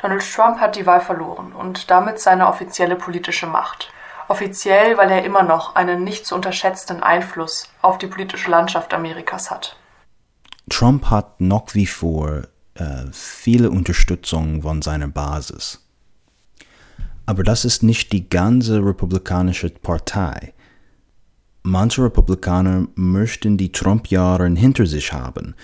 [0.00, 3.92] Donald Trump hat die Wahl verloren und damit seine offizielle politische Macht.
[4.28, 9.50] Offiziell, weil er immer noch einen nicht zu unterschätzenden Einfluss auf die politische Landschaft Amerikas
[9.50, 9.76] hat.
[10.68, 12.42] Trump hat noch wie vor
[12.74, 15.84] äh, viele Unterstützung von seiner Basis.
[17.26, 20.52] Aber das ist nicht die ganze republikanische Partei.
[21.62, 25.54] Manche Republikaner möchten die Trump-Jahre hinter sich haben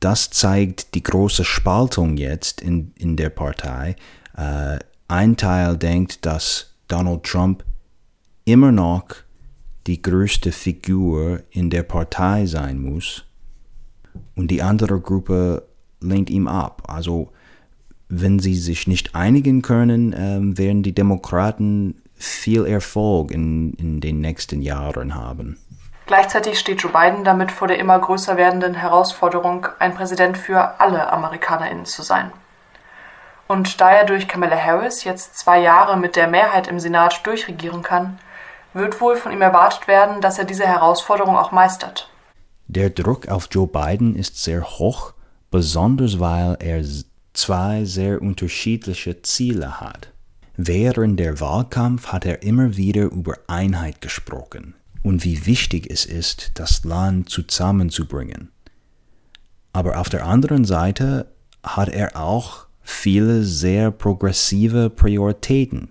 [0.00, 3.96] das zeigt die große Spaltung jetzt in, in der Partei.
[4.36, 4.78] Äh,
[5.08, 7.64] ein Teil denkt, dass Donald Trump
[8.44, 9.04] immer noch
[9.86, 13.24] die größte Figur in der Partei sein muss
[14.34, 15.66] und die andere Gruppe
[16.00, 16.82] lehnt ihm ab.
[16.86, 17.32] Also
[18.08, 24.20] wenn sie sich nicht einigen können, äh, werden die Demokraten viel Erfolg in, in den
[24.20, 25.58] nächsten Jahren haben.
[26.10, 31.12] Gleichzeitig steht Joe Biden damit vor der immer größer werdenden Herausforderung, ein Präsident für alle
[31.12, 32.32] AmerikanerInnen zu sein.
[33.46, 37.84] Und da er durch Kamala Harris jetzt zwei Jahre mit der Mehrheit im Senat durchregieren
[37.84, 38.18] kann,
[38.74, 42.10] wird wohl von ihm erwartet werden, dass er diese Herausforderung auch meistert.
[42.66, 45.12] Der Druck auf Joe Biden ist sehr hoch,
[45.52, 46.82] besonders weil er
[47.34, 50.10] zwei sehr unterschiedliche Ziele hat.
[50.56, 56.52] Während der Wahlkampf hat er immer wieder über Einheit gesprochen und wie wichtig es ist,
[56.54, 58.50] das Land zusammenzubringen.
[59.72, 65.90] Aber auf der anderen Seite hat er auch viele sehr progressive Prioritäten.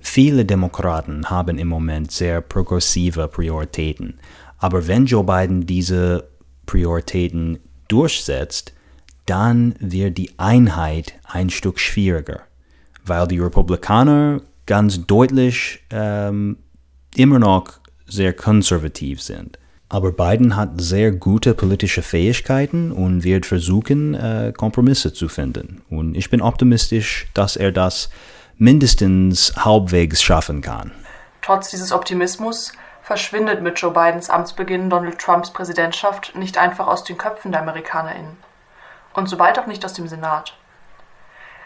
[0.00, 4.18] Viele Demokraten haben im Moment sehr progressive Prioritäten.
[4.58, 6.28] Aber wenn Joe Biden diese
[6.66, 7.58] Prioritäten
[7.88, 8.72] durchsetzt,
[9.26, 12.42] dann wird die Einheit ein Stück schwieriger,
[13.04, 16.56] weil die Republikaner ganz deutlich ähm,
[17.14, 19.58] immer noch sehr konservativ sind.
[19.88, 25.82] Aber Biden hat sehr gute politische Fähigkeiten und wird versuchen, äh, Kompromisse zu finden.
[25.90, 28.08] Und ich bin optimistisch, dass er das
[28.56, 30.92] mindestens halbwegs schaffen kann.
[31.42, 37.18] Trotz dieses Optimismus verschwindet mit Joe Bidens Amtsbeginn Donald Trumps Präsidentschaft nicht einfach aus den
[37.18, 38.38] Köpfen der AmerikanerInnen.
[39.12, 40.56] Und sobald auch nicht aus dem Senat.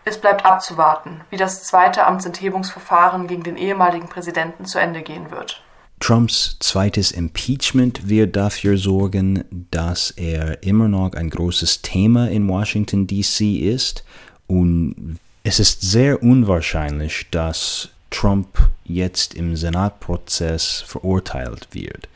[0.05, 5.63] Es bleibt abzuwarten, wie das zweite Amtsenthebungsverfahren gegen den ehemaligen Präsidenten zu Ende gehen wird.
[5.99, 13.07] Trumps zweites Impeachment wird dafür sorgen, dass er immer noch ein großes Thema in Washington,
[13.07, 14.05] DC ist.
[14.47, 22.09] Und es ist sehr unwahrscheinlich, dass Trump jetzt im Senatprozess verurteilt wird.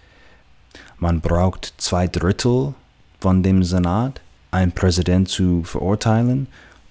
[0.99, 2.75] Man braucht zwei Drittel
[3.21, 4.21] von dem Senat,
[4.51, 6.47] einen Präsident zu verurteilen.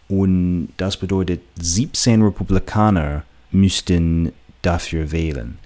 [0.07, 4.31] Und das bedeutet, 17 Republikaner müssten
[4.63, 5.59] dafür wählen.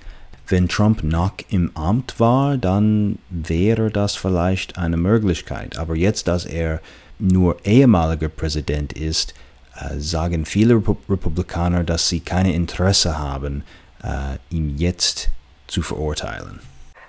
[0.53, 5.79] Wenn Trump noch im Amt war, dann wäre das vielleicht eine Möglichkeit.
[5.79, 6.79] Aber jetzt, dass er
[7.17, 9.33] nur ehemaliger Präsident ist,
[9.75, 10.75] äh, sagen viele
[11.09, 13.63] Republikaner, dass sie kein Interesse haben,
[14.03, 15.29] äh, ihn jetzt
[15.65, 16.59] zu verurteilen.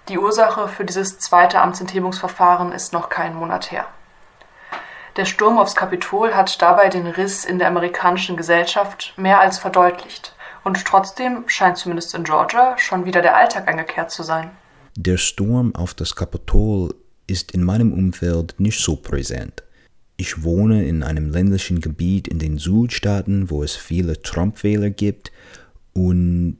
[0.08, 3.84] Die Ursache für dieses zweite Amtsenthebungsverfahren ist noch keinen Monat her.
[5.18, 10.33] Der Sturm aufs Kapitol hat dabei den Riss in der amerikanischen Gesellschaft mehr als verdeutlicht.
[10.64, 14.50] Und trotzdem scheint zumindest in Georgia schon wieder der Alltag eingekehrt zu sein.
[14.96, 16.94] Der Sturm auf das Kapitol
[17.26, 19.62] ist in meinem Umfeld nicht so präsent.
[20.16, 25.32] Ich wohne in einem ländlichen Gebiet in den Südstaaten, wo es viele Trump-Wähler gibt
[25.92, 26.58] und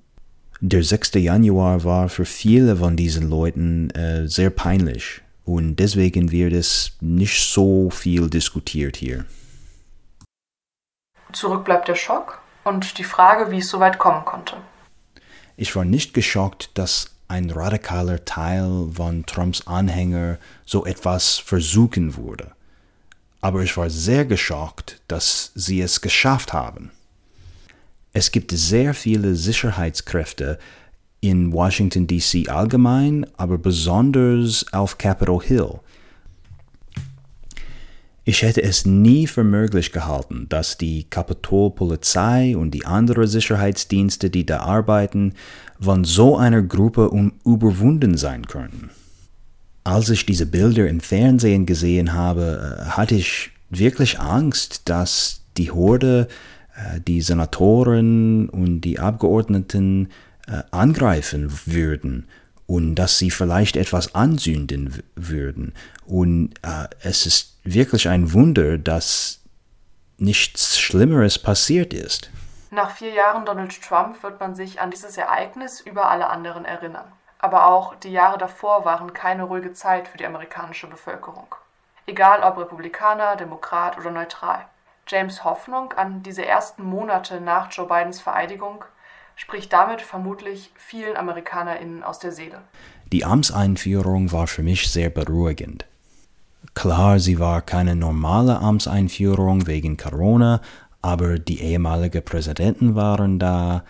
[0.61, 1.15] der 6.
[1.15, 7.41] Januar war für viele von diesen Leuten äh, sehr peinlich und deswegen wird es nicht
[7.41, 9.25] so viel diskutiert hier.
[11.33, 14.57] Zurück bleibt der Schock und die Frage, wie es so weit kommen konnte.
[15.57, 22.53] Ich war nicht geschockt, dass ein radikaler Teil von Trumps Anhänger so etwas versuchen würde.
[23.41, 26.91] Aber ich war sehr geschockt, dass sie es geschafft haben.
[28.13, 30.59] Es gibt sehr viele Sicherheitskräfte
[31.21, 35.81] in Washington, DC allgemein, aber besonders auf Capitol Hill.
[38.27, 44.47] Ich hätte es nie für möglich gehalten, dass die Kapitolpolizei und die anderen Sicherheitsdienste, die
[44.47, 45.35] da arbeiten,
[45.79, 47.11] von so einer Gruppe
[47.45, 48.89] überwunden sein könnten.
[49.85, 55.71] Als ich diese Bilder im Fernsehen gesehen habe, äh, hatte ich wirklich Angst, dass die
[55.71, 56.29] Horde
[56.75, 60.09] äh, die Senatoren und die Abgeordneten
[60.47, 62.27] äh, angreifen würden
[62.65, 65.75] und dass sie vielleicht etwas anzünden würden.
[66.07, 66.55] Und
[67.03, 69.41] es ist wirklich ein Wunder, dass
[70.19, 72.31] nichts Schlimmeres passiert ist.
[72.71, 77.11] Nach vier Jahren Donald Trump wird man sich an dieses Ereignis über alle anderen erinnern.
[77.39, 81.55] Aber auch die Jahre davor waren keine ruhige Zeit für die amerikanische Bevölkerung.
[82.07, 84.65] Egal ob Republikaner, Demokrat oder neutral.
[85.07, 88.85] James Hoffnung an diese ersten Monate nach Joe Bidens Vereidigung
[89.37, 92.63] spricht damit vermutlich vielen AmerikanerInnen aus der Seele.
[93.13, 95.87] Die Amtseinführung war für mich sehr beruhigend.
[96.75, 100.61] Klar, sie war keine normale Amtseinführung wegen Corona,
[101.03, 103.85] aber die ehemaligen Präsidenten waren da,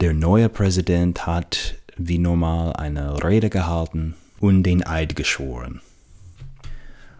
[0.00, 5.80] der neue Präsident hat wie normal eine Rede gehalten und den Eid geschworen.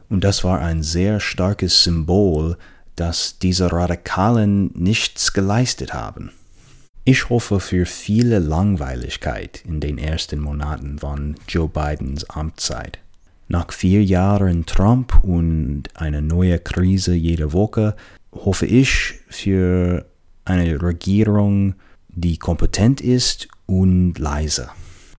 [0.08, 2.56] Und das war ein sehr starkes Symbol,
[2.96, 6.32] dass diese Radikalen nichts geleistet haben.
[7.05, 12.99] Ich hoffe für viele Langweiligkeit in den ersten Monaten von Joe Bidens Amtszeit.
[13.49, 17.94] Nach vier Jahren Trump und einer neuen Krise jede Woche
[18.32, 20.06] hoffe ich für
[20.44, 21.75] eine Regierung,
[22.08, 24.70] die kompetent ist und leise.